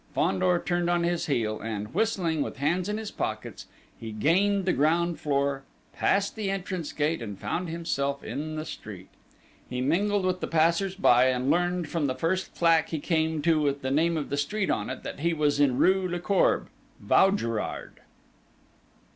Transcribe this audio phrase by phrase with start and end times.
[0.15, 3.67] Fandor turned on his heel, and, whistling, with hands in pockets,
[3.99, 5.61] he gained the ground floor,
[5.93, 9.09] passed the entrance gate, and found himself in the street.
[9.69, 13.61] He mingled with the passers by, and learned from the first plaque he came to
[13.61, 17.99] with the name of the street on it, that he was in rue Lecourbe, Vaugirard....